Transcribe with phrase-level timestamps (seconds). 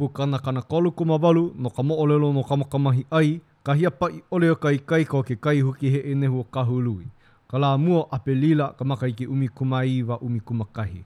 [0.00, 4.22] pukana kana kolu kuma walu no ka olelo no ka makamahi ai, ka hia pai
[4.32, 7.06] ole o kai kai ko ke kai huki he e nehu kahului.
[7.52, 8.84] kala mua ape lila ka
[9.16, 11.04] ki umi kumai wa umi kumakahi.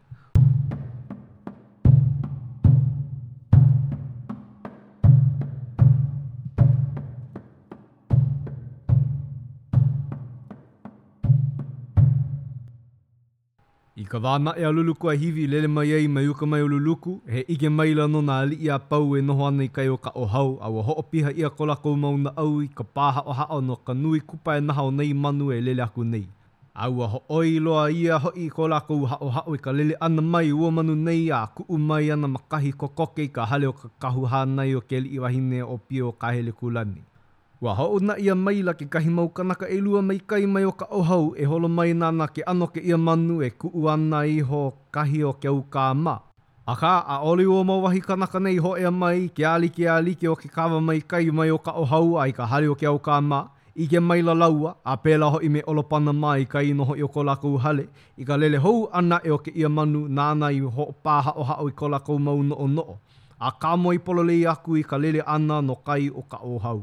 [14.15, 17.69] ka wāna e aluluku a hivi lele mai ai mai uka mai aluluku, he ike
[17.79, 20.53] mai lano nā ali i a pau e noho ana i kai o ka ohau,
[20.63, 23.97] a wa hoopiha i a kolakou mauna au i ka pāha o hao no ka
[24.03, 26.29] nui kupa e naha o nei manu e lele aku nei.
[26.75, 29.75] A ua ho oi loa i a hoi ko lakou ha o hao i ka
[29.75, 33.49] lele ana mai ua manu nei a ku umai ana makahi ko koke i ka
[33.55, 37.03] hale o ka kahu hānai o ke li i wahine o pio ka hele kulani.
[37.61, 40.73] Wa hau na ia maila ke kahi mau kanaka e lua mai kai mai o
[40.73, 44.39] ka ohau e holo mai nana ke ano ke ia manu e ku ana i
[44.43, 46.19] ho kahi o ke au ka ma.
[46.67, 49.87] A ka a ole o mau wahi kanaka nei ho ea mai ke ali ke
[49.89, 52.75] ali ke o ke kawa mai kai mai o ka ohau ai ka hari o
[52.75, 53.41] ke au ka ma.
[53.77, 57.03] I ke maila laua a pēla ho i me olopana mai ka i noho i
[57.03, 57.85] o kolakou hale
[58.19, 61.43] i ka lele hou ana e o ke ia manu nana i ho pāha o
[61.43, 62.99] hao i kolakou mau no o noo.
[63.41, 66.83] A kamo i pololei aku i ka lele ana no kai o ka ohau.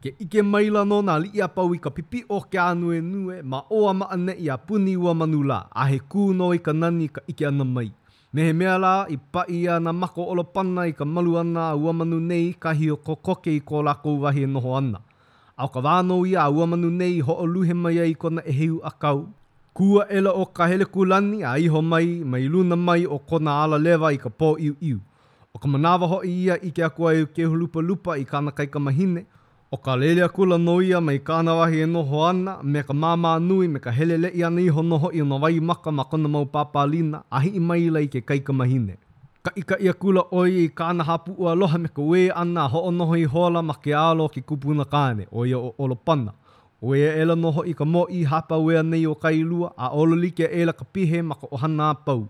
[0.00, 3.42] Ke ike maila no nā li'i apau i ka pipi o ke anu e nue
[3.54, 6.72] ma o ma ane i a puni ua manula a he kū no i ka
[6.72, 7.88] nani ka ike ana mai.
[8.32, 11.34] Me he mea la i pa i a na mako olo pana i ka malu
[11.40, 14.98] ana a ua manu nei kahi o kokoke i ko lako uwahi e noho ana.
[15.60, 18.52] A ka wāno i a ua manu nei ho o luhe mai ai kona e
[18.60, 19.20] heu a kau.
[19.76, 23.76] Kua ela o ka hele kulani a iho mai mai luna mai o kona ala
[23.84, 24.96] lewa i ka pō iu iu.
[25.54, 28.40] O ka manawa ho i ia i ke akua i ke hulupa lupa i ka
[28.58, 29.26] kai ka mahine,
[29.76, 33.68] O ka lele akula noia mai kāna wahi e noho ana, me ka māmā nui
[33.70, 37.20] me ka helele i ana iho noho i ana wai maka ma kona mau pāpālina,
[37.30, 38.96] a hi i mai lai ke kaika mahine.
[39.46, 42.72] Ka ika i kula oi i kāna hapu ua aloha me ka wea ana a
[42.74, 46.34] ho noho i hola ma ke alo ki kupuna kāne, o ia o olopana.
[46.82, 49.92] O ia e ela noho i ka mo i hapa wea nei o kailua, a
[49.94, 52.26] olo like e ela ka pihe ma ka ohana a pau.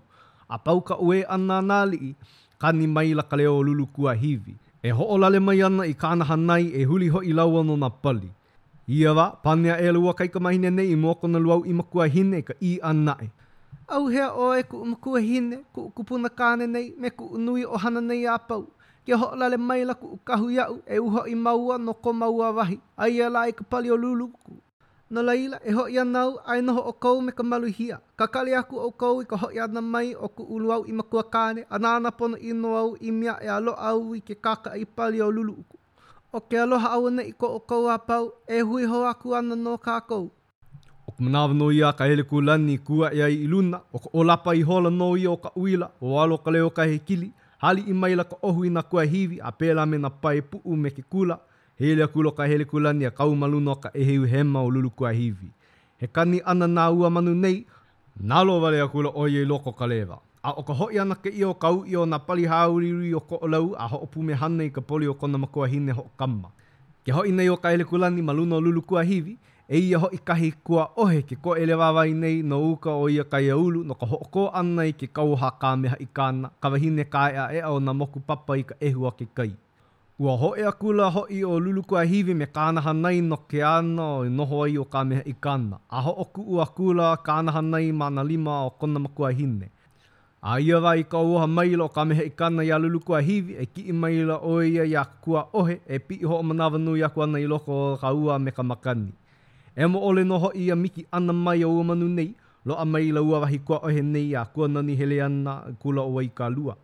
[0.48, 2.16] A pau ka wea ana nāli i,
[2.58, 4.58] kani mai la ka leo lulu kua hivi.
[4.82, 8.28] E ho'olale mai ana i kānaha hanai e huli ho i laua no na pali.
[8.98, 12.06] Ia wa, panea e lua kai ka mahine nei i mōko na luau i makua
[12.14, 13.28] hine ka i anae.
[13.96, 17.76] Au hea o e ku makua hine, ku kupuna kāne nei, me ku unui o
[17.84, 18.64] hana nei a pau.
[19.04, 22.80] Ke ho'olale mai la ku kahu iau e uho i maua no ko maua wahi.
[22.96, 24.56] Ai e la ka pali o lulu ku.
[25.10, 27.98] no laila e ho ia nau ai no ho o kou me ka maluhia.
[28.16, 30.84] Ka kale aku o kou i ka ho ia na mai o ku ulu au
[30.86, 34.20] i makua kāne, a nāna pono i no au i mea e alo au i
[34.20, 35.76] ke kaka i pali o lulu uku.
[36.32, 39.34] O ke aloha au ane i ko o kou a pau, e hui ho aku
[39.34, 40.30] ana no ka kou.
[41.06, 44.54] O ka manawa no ia ka hele kulani kua ea i luna, o ka olapa
[44.54, 47.92] i hola no ia o ka uila, o alo ka leo ka hekili, hali i
[47.92, 51.02] maila ka ohu i na kua hivi a pēla me na pai puu me ke
[51.02, 51.40] kula,
[51.80, 54.90] hele kulo ka hele kulani a kau malu no ka ehe u hema o lulu
[54.96, 55.46] kua hivi.
[56.00, 57.62] He kani ana nā ua manu nei,
[58.32, 60.18] nalo vale a kulo o ye loko ka lewa.
[60.44, 63.20] A o ka hoi ana ke i o kau i o na pali hauriri o
[63.20, 66.04] ko olau a ho opu me hana i ka poli o kona makua hine ho
[66.18, 66.50] kamma.
[67.06, 70.18] Ke hoi nei o ka hele kulani malu no lulu kua hivi, e ia hoi
[70.24, 73.86] kahi kua ohe ke ko ele vai nei no uka o ia kai aulu e
[73.86, 77.80] no ka hoko ana i ke kauha kāmeha i kāna, ka wahine e ea o
[77.80, 79.56] na moku papa i ka ehua ke kai.
[80.20, 84.02] Kua hoi a kula hoi o luluku a hivi me kānaha nei no ke ana
[84.16, 85.78] o noho ai o kāmeha i kāna.
[85.88, 89.70] Aho o ku ua kula kānaha nei mana lima o kona maku a hine.
[90.44, 93.56] A ia wa i ka uaha maila o kāmeha i kāna ia luluku a hivi
[93.62, 96.76] e ki i maila o ia ia kua ohe e pi i ho o manawa
[96.84, 99.10] nui a kua nei loko o ka ua me ka makani.
[99.76, 102.28] E mo ole noho i a miki ana mai o umanu nei,
[102.64, 106.18] lo a maila ua wahi kua ohe nei a kua nani hele ana kula o
[106.20, 106.74] ai ka lua.
[106.76, 106.82] Kua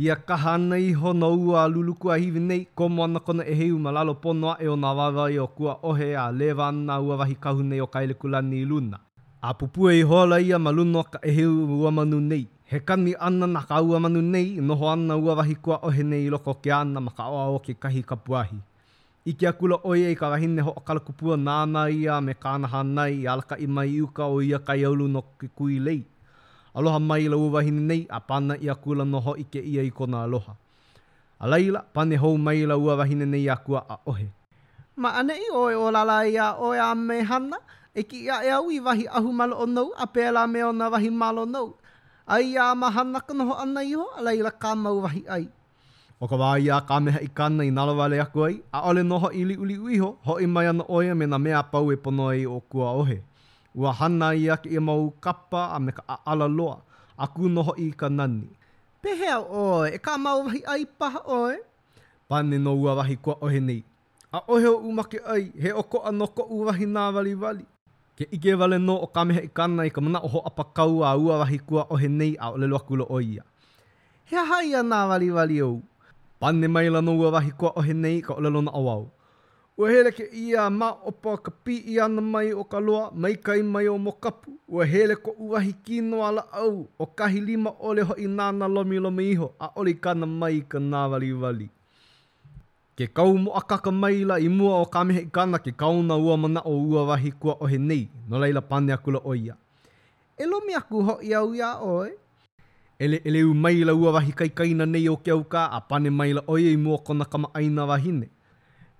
[0.00, 3.54] Ia kaha ana i hona ua a luluku a hivi nei, ko moana kona e
[3.60, 7.16] heu malalo pono a e o nawawa i o kua ohe a lewa ana ua
[7.20, 8.96] wahi kahu nei o kaile kulani i luna.
[9.42, 11.52] A pupua i hola ia maluno ka e heu
[11.82, 12.46] ua manu nei.
[12.64, 16.24] He kani ana na ka ua manu nei, noho ana ua wahi kua ohe nei
[16.26, 18.56] i loko ke ana ma ka oa o ke kahi ka puahi.
[19.28, 23.20] I kia kula oia i ka wahine ho akala kupua nāna ia me kāna hanai
[23.20, 26.00] i alaka i mai iuka o ia kai aulu no ke kui lei.
[26.74, 30.22] Aloha mai la uwahini nei, a pana i akula noho i ke ia i kona
[30.22, 30.54] aloha.
[31.40, 34.26] A laila, pane hou mai la uwahini nei akua a ohe.
[34.96, 37.56] Ma ane i oe o lala i a oe a me hana,
[37.94, 40.88] e ki ia e au i wahi ahu malo o nou, a pēla me ona
[40.88, 41.72] wahi malo nou.
[42.28, 45.48] A i a mahana ka noho ana i ho, a laila ka mau wahi ai.
[46.20, 49.02] O ka wāi a ka meha i kana i nalawa le aku ai, a ole
[49.02, 51.96] noho i li uli uiho, ho i mai ana oe me na mea pau e
[51.96, 53.22] pono ai o kua ohe.
[53.74, 56.82] Ua hana i ake i mau kapa a me ka ala loa,
[57.18, 57.46] a ku
[57.78, 58.48] i ka nani.
[59.02, 61.54] Pehea oi, e ka mau wahi ai paha oi.
[62.28, 63.82] Pane no ua wahi kua ohe nei.
[64.32, 67.64] A ohe o umake ai, he o ko anoko u wahi nā wali wali.
[68.18, 71.14] Ke ike wale no o kameha i kana i ka mana ho apa kau a
[71.18, 73.42] ua wahi kua ohe nei a ole loa kulo oia.
[74.24, 75.82] He Hea haia nā wali wali ou.
[76.40, 79.06] Pane maila no ua wahi kua ohe nei ka ole lona awau.
[79.80, 83.32] Ua hele ke ia ma opa ka pi i ana mai o ka loa, mai
[83.46, 84.50] kai mai o mo kapu.
[84.68, 88.98] Ua hele ko uahi kino ala au, o kahi lima ole ho i nana lomi
[89.04, 91.68] lomi iho, a oli kana mai ka nā wali wali.
[92.96, 96.14] Ke kau mo akaka mai la i mua o kamehe i kana ke kau na
[96.20, 99.56] ua mana o ua wahi kua ohe nei, no leila pane akula o ia.
[100.36, 102.12] E lomi aku ho i au ia oi?
[102.98, 106.32] Ele ele u mai la ua wahi kai kaina nei o keauka a pane mai
[106.36, 108.28] la oia i mua kona kama aina wahine.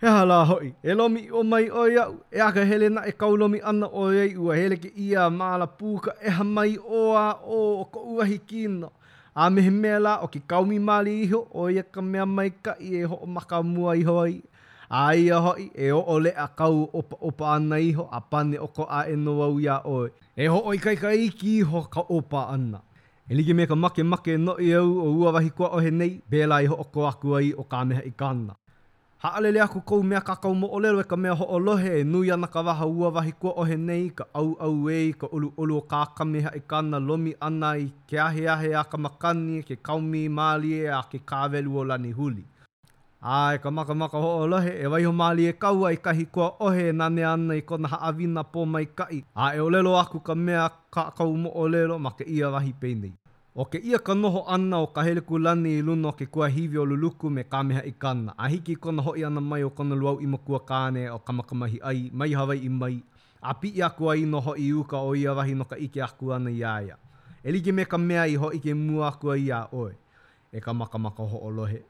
[0.02, 3.58] He hala hoi, e lomi o mai o iau, e aka hele na e kaulomi
[3.62, 7.58] ana o iei ua hele ke ia maala puka e ha mai o a o
[7.80, 8.88] o ko uahi kino.
[9.34, 12.72] A mehe mea la o ki kaumi maali iho o ia ka mea mai ka
[12.80, 14.40] i e ho o maka mua iho ai.
[14.88, 18.56] A ia hoi, e o o le a kau opa opa ana iho a pane
[18.58, 20.08] o ko a e no au ia oi.
[20.36, 22.80] E ho o i kai kai ki iho ka opa ana.
[23.30, 25.90] E like me ka make make no i au o ua wahi kua o he
[25.90, 28.56] nei, bela iho o ko aku ai o ka meha i kana.
[29.22, 32.30] Ha alele aku kou mea kakau mo olero e ka mea ho olohe e nui
[32.32, 35.76] ana ka waha ua wahi kua ohe nei ka au au e ka ulu ulu
[35.76, 39.76] o kākameha e kāna lomi ana i ke ahe ahe a ka makani e ke
[39.88, 42.46] kaumi i maali e a ke kāwelu o lani huli.
[43.22, 46.88] Ai, ka maka maka ho olohe e waiho maali e kaua i kahi kua ohe
[46.88, 49.20] e nane ana i kona haawina pō mai kai.
[49.36, 53.19] Ai, e olelo aku ka mea kakau mo olero ma ke ia wahi peinei.
[53.54, 56.46] O ke ia ka noho ana o ka heliku lani i luna o ke kua
[56.48, 58.32] hivi o luluku me kāmeha i kana.
[58.38, 62.10] A hiki kona hoi ana mai o kona luau i makua kāne o kamakamahi ai,
[62.12, 63.02] mai hawai i mai.
[63.42, 66.32] A pi i aku ai noho i uka o ia wahi no ka ike aku
[66.32, 66.96] ana i aia.
[67.44, 69.92] E like me ka mea i hoi ke mua aku ai a oe,
[70.52, 71.82] e ka makamaka ho o lohe.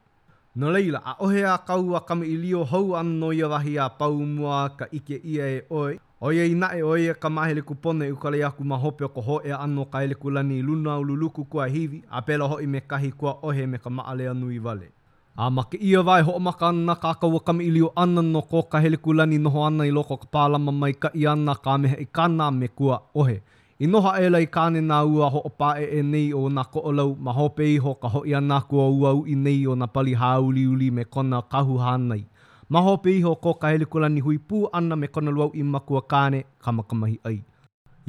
[0.54, 3.88] No leila, a ohe a kaua kama i lio hau ana no ia wahi a
[3.90, 8.04] pau mua ka ike ia e oe, Oia i nae oia ka mahele ku pone
[8.12, 10.62] u kalei aku ma hope o ko ho e anō ka ele ku lani i
[10.62, 14.26] luna u luluku kua hivi a pela hoi me kahi kua ohe me ka maale
[14.28, 14.90] anu i vale.
[15.36, 18.62] A make ia vai ho maka ana ka akawa kam i lio ana no ko
[18.62, 21.78] ka hele ku lani noho ana i loko ka pālama mai ka i ana ka
[21.78, 23.38] meha i kana me kua ohe.
[23.80, 26.82] I noha e lai kāne nā ua ho o pāe e nei o nā ko
[26.84, 29.76] o lau, ma hope i ho ka ho i anā kua uau i nei o
[29.76, 32.22] nā pali hāuli uli me kona kahu hānei.
[32.74, 36.40] maho pe iho ko ka helikulani hui pū ana me kona luau i makua kāne
[36.66, 37.38] kamakamahi ai.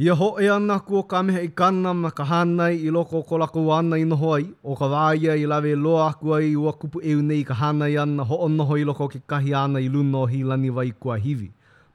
[0.03, 1.05] Ia ho e ana ku o
[1.43, 4.85] i kana ma ka hānai i loko o kolako ana i noho ai, o ka
[4.93, 8.37] wāia i lawe loa aku ai i ua kupu eu nei ka hānai ana ho
[8.69, 11.49] o i loko ke kahi ana i luna o hilani wai kua hivi.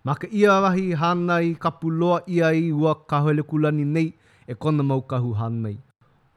[0.05, 4.13] Ma ka ia wahi hānai kapu loa ia i ua ka helikulani nei
[4.47, 5.77] e kona mau kahu hānai.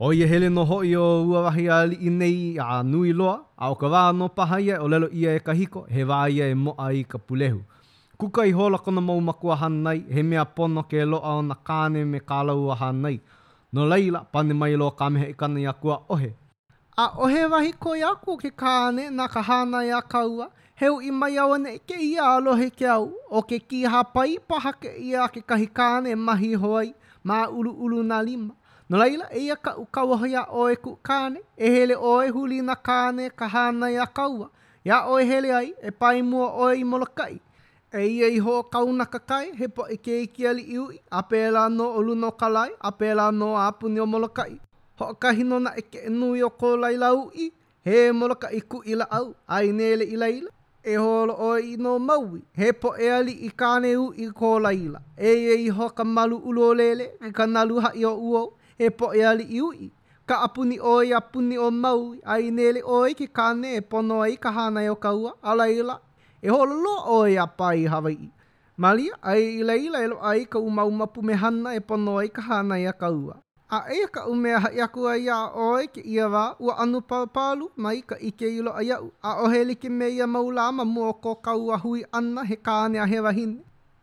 [0.01, 2.35] O ye hele no ho i o ua wahi a li i nei
[2.65, 5.81] a nui loa, a o ka wā no paha ia o lelo ia e kahiko,
[5.95, 7.59] he wā ia e moa i ka pulehu.
[8.15, 12.05] Kuka i hola kona mau makua hanai, he mea pono ke loa o na kāne
[12.07, 13.19] me kālau a hanai.
[13.73, 16.29] No leila, pane mai loa kāmeha i kana i akua ohe.
[16.97, 20.47] A ohe wahi ko i aku ke kāne na ka hana i akaua,
[20.79, 24.37] heu i mai au ane ke i a alohe ke au, o ke ki hapai
[24.47, 28.55] paha ke i a ke kahi kāne mahi hoai, mā uru uru na lima.
[28.89, 32.61] No laila, e ia ka ukawa hoi a oe ku kāne, e hele oe huli
[32.61, 34.49] na kāne ka hana i kaua.
[34.85, 37.39] Ia oe hele ai, e pai mua oe i molokai.
[37.93, 40.97] E ia i ho kauna na kakai, he po e ke iki ali iu i,
[41.11, 44.57] a pēla no o luno kalai, a pēla no a apuni o molokai.
[44.99, 47.51] Ho ka hino na e ke enui o ko laila ui,
[47.85, 50.49] he molokai ku ila au, ai nele i laila.
[50.83, 54.57] e holo o i no maui, he po e ali i kāne u i ko
[54.59, 55.01] laila.
[55.17, 58.45] E ia i hoka malu ulo lele, e ka nalu ha i o uo.
[58.85, 59.91] e po e ali iui.
[60.25, 64.49] Ka apuni oi apuni o mau, ai nele oi ki kane e pono ai ka
[64.57, 65.95] hana o kaua, ala ila.
[66.41, 68.31] E holo lo oi a pai Hawaii.
[68.77, 72.41] Mali, ai ila ila elo ai ka umau mapu me hana e pono ai ka
[72.49, 73.35] hana o kaua.
[73.69, 77.01] A e ka umea hai aku ai a oi ke ia wā ua anu
[77.33, 79.11] palu mai ka ike ilo ai au.
[79.21, 83.59] A oheli ke meia maulāma mua ko kaua hui ana he kane a he wahine.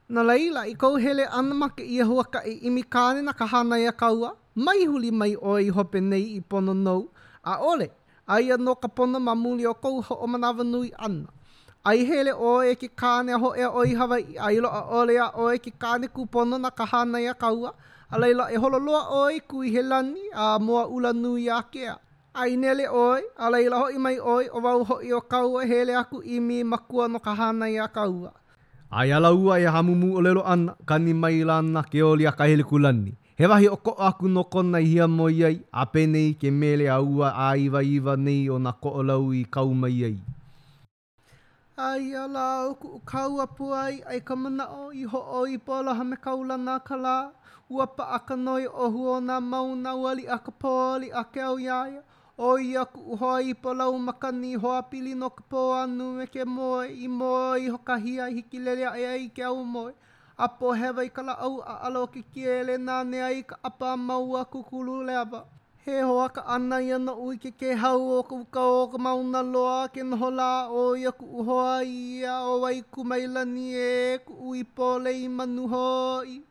[0.08, 3.46] Na leila i kouhele ana ma ke ia hua ka i imi kane na ka
[3.46, 4.36] hana ia kaua.
[4.56, 7.00] mai huli mai oi hope nei i pono nou.
[7.44, 7.86] A ole,
[8.26, 9.32] ai anō ka pono ma
[9.70, 11.26] o kou ho o manawa nui ana.
[11.84, 15.58] Ai hele oe ki kāne a hoea o i ai loa ole a oe e
[15.58, 17.72] ki kāne kupono na kahana ia kaua,
[18.10, 21.94] a leila e hololoa o kui he lani a moa ula nui a kea.
[22.34, 26.22] Ai nele oi, a leila hoi mai oi o wau hoi o kaua hele aku
[26.24, 28.32] i mi makua no kahana ia kaua.
[28.90, 32.64] Ai ala ua e hamumu o lelo ana, kani mai lana ke oli a kahele
[32.64, 33.14] kulani.
[33.36, 36.96] He wahi o ko aku no kona hia mo iai, a penei ke mele a
[37.04, 40.16] ua a iwa iwa nei o na ko olau i kauma iai.
[41.76, 45.58] Ai ala o ku kau apu ai, ai ka mana o i ho o i
[45.60, 47.32] bola ha me kaula nā kala.
[47.68, 51.60] Ua pa aka noi o huo nā mauna wali a ka pōli a ke au
[51.60, 52.00] iaia.
[52.40, 56.44] O i aku uhoa i pola umakani hoa pili no ka pō anu me ke
[56.48, 59.92] moe i moe i hokahia i hiki lelea e ai ke au moe.
[60.38, 64.44] apo hewa i kala au a alo ki kiele nā nea i ka apa maua
[64.44, 65.44] kukulu le leaba.
[65.84, 68.98] He hoa ka ana i ana ui ke ke hau o ka uka o ka
[68.98, 73.72] mauna loa ke noho la o i aku uhoa i a o wai kumaila ni
[73.74, 76.42] e ku ui pole i manu hoi.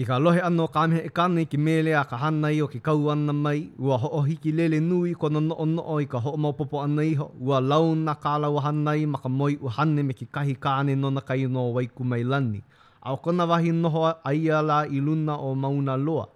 [0.00, 2.80] I ka lohe anō kāmehe e kānei ki mele a ka hana i o ki
[2.80, 6.18] kau ana mai, ua ho ohi ki lele nui ko na no o i ka
[6.18, 10.26] ho popo ana ho, ua launa kālau hana i maka moi u hane me ki
[10.32, 12.62] kahi kāne no na kai no waiku mai lani.
[13.02, 16.26] a o kona wahi noho aia la i o mauna loa.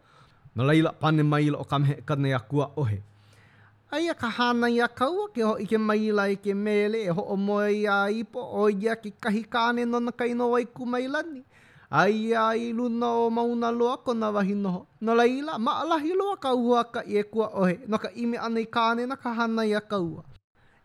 [0.54, 3.02] Na leila pane mai o kamhe kane a kua ohe.
[3.92, 7.37] Aia ka hana ia kaua ke ho i maila i ke mele e ho o
[7.37, 11.44] moe ia ipo o ia ki kahi kane no na kaino wai ku mailani.
[11.90, 14.87] Aia i luna o mauna loa kona wahi noho.
[15.00, 18.64] Na leila maalahi loa kaua ka i e kua ohe no ka ime ana i
[18.66, 20.25] kane na ka hana ia kaua.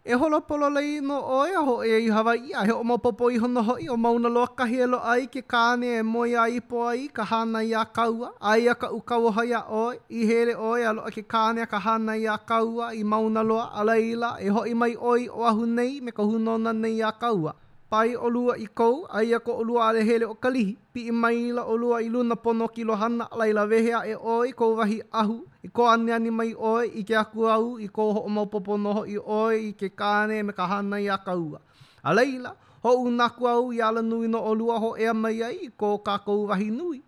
[0.03, 2.81] E holo polo lei no oe a ho e i hawa i a he o
[2.83, 6.47] maupopo i hono hoi o mauna loa kahi elo ai ke kāne e moi a
[6.55, 9.97] i po ai ka hana i a kaua ai a ka ukau hoi a oi
[10.09, 13.43] i hele oe a loa ke kāne a ka hana i a kaua i mauna
[13.53, 17.11] loa a leila e hoi mai oi o ahu nei me ka hunona nei a
[17.25, 17.53] kaua
[17.91, 21.11] pai olua lua i kou, ai a ko o ale hele o kalihi, pi i
[21.11, 24.75] mai la o lua i luna pono ki lohana, lai la vehea e oi ko
[24.75, 28.19] wahi ahu, i ko ane ani mai oi, i ke aku au, i ko ho
[28.19, 31.59] o maupopo noho i oi, i ke kane me ka hana i a kaua.
[32.03, 35.57] A leila, ho u naku au i ala nui no o ho ea mai ai,
[35.67, 37.01] i ko ka kou wahi nui.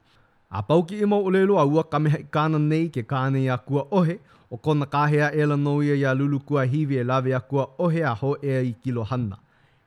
[0.51, 3.57] A ki i mau ulelo a ua kameha i kāna nei ke kāne i a
[3.57, 4.19] kua ohe,
[4.51, 7.67] o kona kahea e la nouia i a lulu kua hivi e lawe a kua
[7.79, 9.42] ohe a ho ea i kilohana.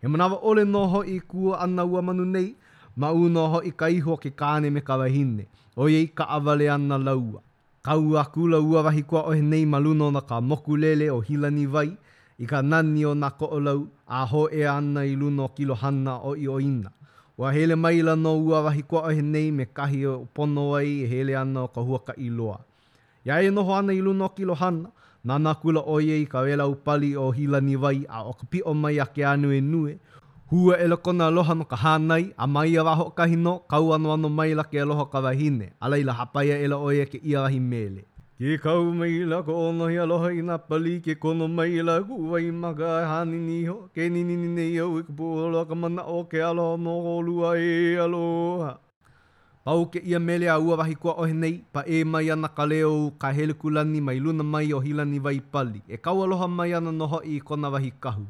[0.06, 2.54] He manawa ole noho i kua ana ua manu nei,
[2.96, 6.68] ma u noho i ka iho ke kāne me kawahine, o ye i ka awale
[6.70, 7.42] ana laua.
[7.82, 11.66] Ka ua kula ua wahi kua ohe nei maluno na ka moku lele o hilani
[11.66, 11.90] vai,
[12.38, 16.20] i ka nani o na ko olau, a ho e ana i luno kilo hana
[16.22, 16.92] o i oina.
[17.36, 21.34] Wa hele maila no ua wahi kua ohe nei me kahi o pono ai, hele
[21.36, 22.60] ana o ka huaka i loa.
[23.26, 24.92] Ia e noho ana i luno kilo hana,
[25.26, 28.70] Nana kula o ye ka wela upali o hila ni wai a o kapi o
[28.74, 29.98] mai ake anu e nue.
[30.52, 34.12] Hua e lako na aloha no ka hānai, a mai a waho kahino, kau anu
[34.14, 37.18] anu mai la ke aloha e ka wahine, a leila hapaya e la oia ke
[37.24, 38.06] ia rahi mele.
[38.38, 41.98] Ke kau mai la ko ono hi aloha i na pali, ke kono mai la
[42.00, 45.66] kuwa i maka a e hāni niho, ke nini nini au i e ka pūhola
[45.68, 48.74] ka mana o ke aloha mo ko lua e aloha.
[49.66, 52.64] Pau ke ia mele a ua wahi kua ohe nei, pa e mai ana ka
[52.70, 55.80] leo ka hele kulani mai luna mai o hilani vai pali.
[55.88, 58.22] E kau aloha mai ana noho i kona wahi kahu.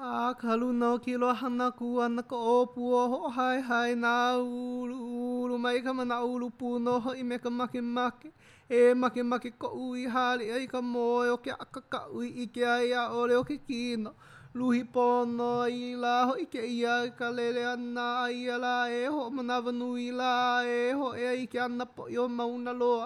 [0.00, 3.94] A ka luna o ki loa hana kua na ka opu o ho hai hai
[4.04, 4.96] na ulu
[5.44, 8.32] ulu mai ka mana ulu pu noho i me ka make make.
[8.70, 12.64] E make make ko ui hali ai ka moe o ke akaka ui i ke
[12.64, 14.16] ai a o ke Ke kino.
[14.58, 19.04] Luhi pono i la ho i ke ia ka lele ana e i la e
[19.14, 20.32] ho manawa nui la
[20.70, 23.04] e ho e i ke ana po i o mauna loa.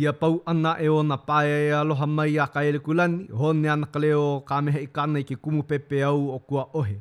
[0.00, 3.52] Ia pau ana e o na pae e aloha mai a ka ele kulani, ho
[3.60, 6.66] ne ana ka leo ka meha i kana i ke kumu pepe au o kua
[6.82, 6.96] ohe.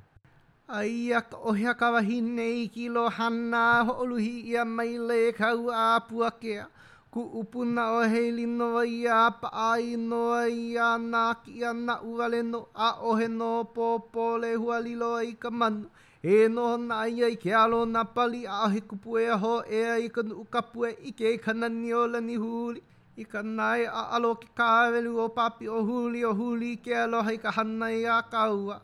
[0.80, 5.22] Ai a ka ohe a ka wahine ki lo hana ho oluhi ia mai le
[5.42, 6.66] kau a pua kea.
[7.12, 8.66] ku upuna o heili no
[8.98, 13.28] i a pa ai no i a na ki a na uale no a ohe
[13.40, 15.88] no po po le hua lilo i ka manu
[16.22, 19.56] e no na i a i ke alo na pali a he kupu e ho
[19.80, 22.06] e a i ka nuu ka pu e i ke i ka na ni o
[22.14, 22.82] la ni huli
[23.18, 26.94] i ka nai a alo ki ka avelu o papi o huli o huli ke
[27.06, 28.76] alo hai ka hana i a ka ua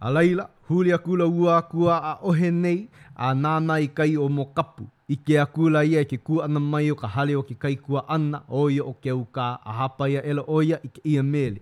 [0.00, 2.78] a laila huli a kula ua kua a ohe nei
[3.26, 6.60] a nana i kai o mo kapu i ke akula ia i ke kua ana
[6.72, 9.74] mai o ka hale o ke kai kua ana o ia o ke auka a
[9.76, 11.60] hapa ia ela o i ke ia mele.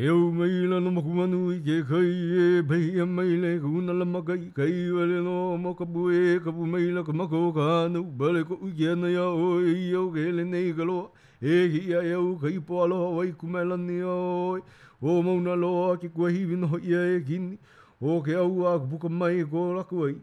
[0.00, 2.00] E au mai la no maku manu i ke kai
[2.42, 6.20] e pei ia mai le ka una maka i kai wale no mo bu e
[6.46, 9.76] ka bu mai la ka mako ka anu bale ko uke ana ia o e
[9.84, 11.08] i au ke hele nei ka loa
[11.54, 14.18] e ki ia e au ka ipo aloha wai kumela ni o
[14.58, 14.60] e
[15.06, 17.56] o mauna loa ki kua hiwi ia e kini
[18.12, 20.14] o ke au a ka buka mai ko laku ai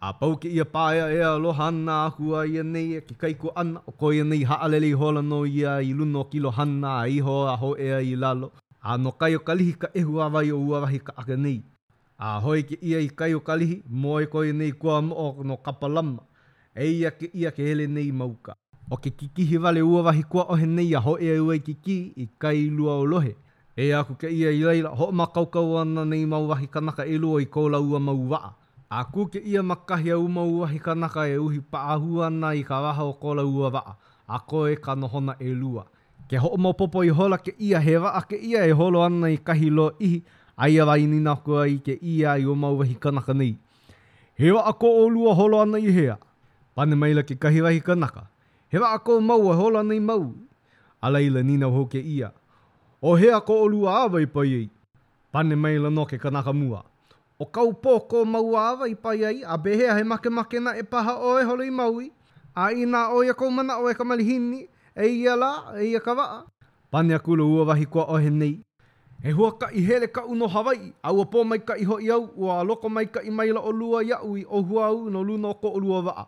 [0.00, 3.80] A pau ke ia pāia e lohana aku a ia nei e ki kaiko ana
[3.86, 7.56] o koe nei haalele i hola no ia i luno ki lohana a iho a
[7.58, 8.52] ho ea i lalo.
[8.80, 11.56] A no kai o kalihi ka ehu awai o uawahi ka ake nei.
[12.18, 15.42] A hoi ke ia i kai o kalihi mo e koe nei kua mo o
[15.42, 16.22] no kapalama.
[16.76, 18.54] E ia ke ia ke hele nei mauka.
[18.90, 22.28] O ke kikihi vale uawahi kua ohe nei a ho ea ua i kiki i
[22.38, 23.34] kai lua o lohe.
[23.76, 27.42] E aku ke ia i leila ho ma kaukau ana nei mauwahi kanaka e lua
[27.42, 28.54] i kola ua mauwaa.
[28.90, 33.12] A kuke ia makahia umaua he kanaka e uhi paahua ana i ka waha o
[33.12, 33.96] kola ua waa.
[34.28, 35.84] A koe ka nohona e lua.
[36.28, 39.26] Ke ho o maupopo i hola ke ia he waa ke ia e holo ana
[39.30, 40.24] i kahi lo ihi.
[40.56, 43.58] Aia wai nina koe i ke ia i umaua he kanaka nei.
[44.34, 46.16] He waa ko o lua holo ana i hea.
[46.74, 48.26] Pane maila ke kahi wahi kanaka.
[48.72, 50.32] He waa ko mau a holo ana i mau.
[51.02, 52.32] A leila nina ho ke ia.
[53.02, 54.70] O hea ko o lua awai pa iei.
[55.32, 56.84] Pane maila no ke kanaka mua.
[57.38, 60.82] O kau pōko mau awa i pai ai, a behea he make make na e
[60.82, 62.10] paha o e holo i maui.
[62.56, 64.66] A i nā o ia kau mana o e kamalihini,
[64.96, 66.46] e ia la, e ia ka waa.
[66.90, 68.58] Pane a kula ua wahi kua o he nei.
[69.22, 72.10] E hua ka i hele ka uno Hawaii, a ua pō mai ka i hoi
[72.10, 75.22] au, ua aloko mai ka i maila o lua ia ui o hua au no
[75.22, 76.26] luna o ko o lua waa.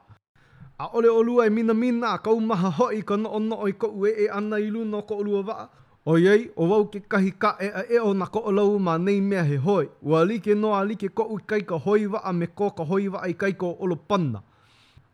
[0.78, 3.56] A ole o lua e mina mina a kau maha hoi ka no o no
[3.56, 5.68] o i ko ue e ana i luna o ko o lua waa.
[6.06, 8.78] O iei, o wau ke kahi ka e a e, e o na ko olau
[8.78, 9.88] ma nei mea he hoi.
[10.02, 13.08] Ua like noa like ko ui kai ka hoi wa a me ko ka hoi
[13.08, 14.42] wa ai kai ko olo panna.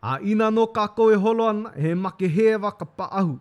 [0.01, 3.37] A ina no ka koe holo ana he make he wa ka pa ahu.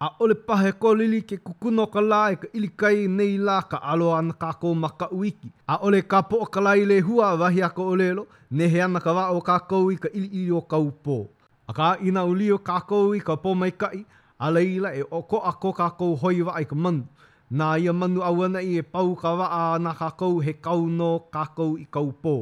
[0.00, 3.60] A ole pahe ko lili ke kukuno ka la e ka ili kai nei la
[3.62, 5.52] ka alo ana ka ko maka uiki.
[5.68, 9.00] A ole ka po o ka lai le hua wahi ako olelo, ne he ana
[9.00, 11.28] ka wa o ka kou i ka ili ili o ka upo.
[11.68, 14.06] A ka ina uli o ka kou i ka po mai kai,
[14.44, 17.06] a leila e o ko a ko ka kou hoi wa ai ka manu.
[17.52, 20.84] Nā ia manu awana i e pau ka wa a na ka kou he kau
[20.88, 22.34] no ka kou i kau pō.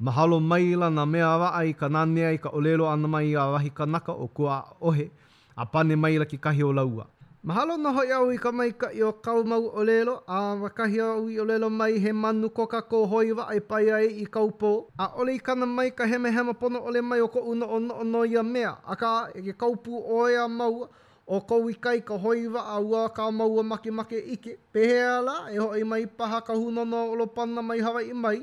[0.00, 3.44] Mahalo mai la na mea wa ai ka nanea i ka olelo ana mai a
[3.56, 5.08] wahi ka naka o kua ohe
[5.56, 7.06] a pane mai la ki kahi o laua.
[7.42, 10.54] Mahalo na hoi au i ka mai ka i o kau mau olelo lelo a
[10.62, 14.06] wakahi au i olelo mai he manu ko ka ko hoi wa ai pai ai
[14.06, 14.72] i kau pō.
[14.98, 17.78] A ole i kana mai ka heme hema pono ole mai o ko una o
[17.78, 20.88] no o no ia mea a ka e ke kau pū o ea maua.
[21.30, 24.58] o kou i kai ka hoi wa a ua ka maua make make ike.
[24.74, 28.12] Pehea la e ho i mai paha ka huna no olo panna mai hawa i
[28.12, 28.40] mai.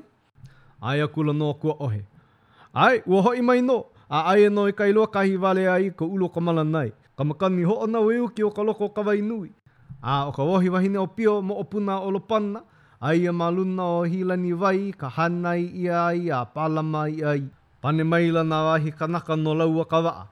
[0.82, 2.06] Ai akula no kua ohe.
[2.74, 3.84] Ai, ua ho i mai no.
[4.10, 6.64] A ai e no i e kai loa kahi wale ai ko ulo ka mala
[6.64, 6.94] nai.
[7.18, 9.52] Ka makani ho ana weu ki o ka loko ka wai nui.
[10.02, 12.64] A o ka wohi wahine o pio mo o puna olo panna.
[13.04, 17.44] Ai e maluna o hilani wai ka hanai i ai a palama i ai.
[17.84, 20.26] Pane maila na wahi kanaka no laua ka waa.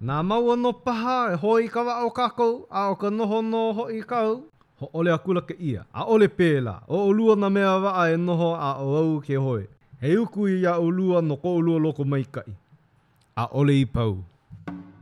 [0.00, 3.86] Nā maua no paha e hoi kawa o kakou, a o ka noho no ho
[3.90, 4.34] i kau.
[4.80, 8.16] Ho ole a kulaka ia, a ole pēla, o o lua na mea wa e
[8.26, 9.64] noho a o au ke hoi.
[10.02, 12.52] He uku i a o lua no ko o lua loko mai kai.
[13.36, 14.24] A ole i pau.
[14.66, 14.95] Thank you.